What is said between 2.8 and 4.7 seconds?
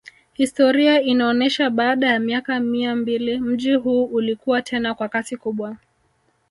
mbili mji huu ulikuwa